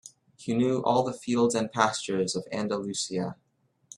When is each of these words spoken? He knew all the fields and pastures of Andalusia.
He 0.35 0.55
knew 0.55 0.83
all 0.83 1.03
the 1.03 1.13
fields 1.13 1.53
and 1.53 1.71
pastures 1.71 2.35
of 2.35 2.47
Andalusia. 2.51 3.35